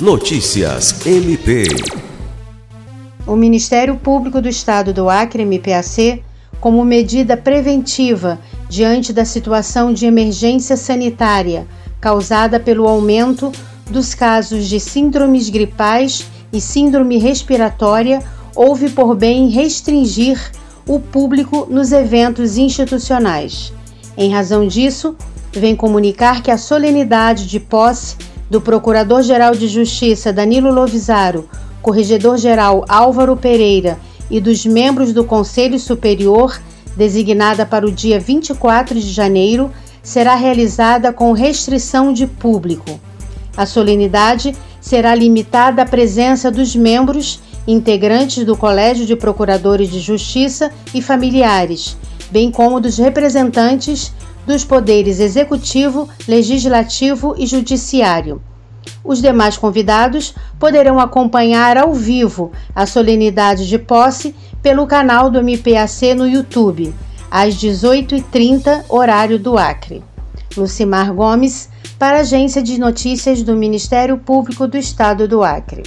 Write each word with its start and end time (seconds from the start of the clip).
Notícias 0.00 1.04
MP. 1.04 1.64
O 3.26 3.34
Ministério 3.34 3.96
Público 3.96 4.40
do 4.40 4.48
Estado 4.48 4.92
do 4.92 5.10
Acre, 5.10 5.44
MPAC, 5.44 6.22
como 6.60 6.84
medida 6.84 7.36
preventiva 7.36 8.38
diante 8.68 9.12
da 9.12 9.24
situação 9.24 9.92
de 9.92 10.06
emergência 10.06 10.76
sanitária 10.76 11.66
causada 12.00 12.60
pelo 12.60 12.86
aumento 12.86 13.50
dos 13.90 14.14
casos 14.14 14.68
de 14.68 14.78
síndromes 14.78 15.50
gripais 15.50 16.28
e 16.52 16.60
síndrome 16.60 17.18
respiratória, 17.18 18.22
houve 18.54 18.90
por 18.90 19.16
bem 19.16 19.48
restringir 19.48 20.38
o 20.86 21.00
público 21.00 21.66
nos 21.68 21.90
eventos 21.90 22.56
institucionais. 22.56 23.72
Em 24.16 24.32
razão 24.32 24.64
disso, 24.64 25.16
vem 25.50 25.74
comunicar 25.74 26.40
que 26.40 26.52
a 26.52 26.56
solenidade 26.56 27.48
de 27.48 27.58
posse 27.58 28.27
do 28.50 28.60
Procurador-Geral 28.60 29.54
de 29.54 29.68
Justiça 29.68 30.32
Danilo 30.32 30.72
Lovisaro, 30.72 31.48
Corregedor-Geral 31.82 32.84
Álvaro 32.88 33.36
Pereira 33.36 33.98
e 34.30 34.40
dos 34.40 34.64
membros 34.64 35.12
do 35.12 35.24
Conselho 35.24 35.78
Superior, 35.78 36.60
designada 36.96 37.64
para 37.64 37.86
o 37.86 37.92
dia 37.92 38.18
24 38.18 38.94
de 38.94 39.10
janeiro, 39.12 39.70
será 40.02 40.34
realizada 40.34 41.12
com 41.12 41.32
restrição 41.32 42.12
de 42.12 42.26
público. 42.26 42.98
A 43.56 43.66
solenidade 43.66 44.54
será 44.80 45.14
limitada 45.14 45.82
à 45.82 45.86
presença 45.86 46.50
dos 46.50 46.74
membros 46.74 47.40
integrantes 47.66 48.44
do 48.44 48.56
Colégio 48.56 49.04
de 49.04 49.14
Procuradores 49.14 49.90
de 49.90 50.00
Justiça 50.00 50.72
e 50.94 51.02
familiares, 51.02 51.96
bem 52.30 52.50
como 52.50 52.80
dos 52.80 52.96
representantes 52.96 54.12
dos 54.48 54.64
poderes 54.64 55.20
executivo, 55.20 56.08
legislativo 56.26 57.34
e 57.36 57.46
judiciário. 57.46 58.40
Os 59.04 59.20
demais 59.20 59.58
convidados 59.58 60.34
poderão 60.58 60.98
acompanhar 60.98 61.76
ao 61.76 61.92
vivo 61.92 62.50
a 62.74 62.86
solenidade 62.86 63.68
de 63.68 63.78
posse 63.78 64.34
pelo 64.62 64.86
canal 64.86 65.30
do 65.30 65.42
MPAC 65.42 66.14
no 66.14 66.26
YouTube, 66.26 66.94
às 67.30 67.56
18h30, 67.56 68.86
horário 68.88 69.38
do 69.38 69.58
Acre. 69.58 70.02
Lucimar 70.56 71.12
Gomes, 71.12 71.68
para 71.98 72.16
a 72.16 72.20
Agência 72.20 72.62
de 72.62 72.80
Notícias 72.80 73.42
do 73.42 73.54
Ministério 73.54 74.16
Público 74.16 74.66
do 74.66 74.78
Estado 74.78 75.28
do 75.28 75.42
Acre. 75.42 75.82